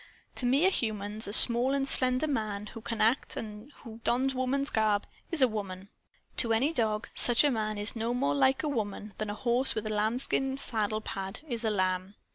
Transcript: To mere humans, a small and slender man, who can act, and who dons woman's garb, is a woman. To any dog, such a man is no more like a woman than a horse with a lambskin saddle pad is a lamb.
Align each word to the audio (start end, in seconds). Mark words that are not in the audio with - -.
To 0.37 0.47
mere 0.47 0.71
humans, 0.71 1.27
a 1.27 1.31
small 1.33 1.75
and 1.75 1.87
slender 1.87 2.25
man, 2.27 2.65
who 2.65 2.81
can 2.81 3.01
act, 3.01 3.35
and 3.37 3.71
who 3.83 4.01
dons 4.03 4.33
woman's 4.33 4.71
garb, 4.71 5.05
is 5.29 5.43
a 5.43 5.47
woman. 5.47 5.89
To 6.37 6.53
any 6.53 6.73
dog, 6.73 7.07
such 7.13 7.43
a 7.43 7.51
man 7.51 7.77
is 7.77 7.95
no 7.95 8.15
more 8.15 8.33
like 8.33 8.63
a 8.63 8.67
woman 8.67 9.13
than 9.19 9.29
a 9.29 9.35
horse 9.35 9.75
with 9.75 9.85
a 9.85 9.93
lambskin 9.93 10.57
saddle 10.57 11.01
pad 11.01 11.41
is 11.47 11.63
a 11.63 11.69
lamb. 11.69 12.15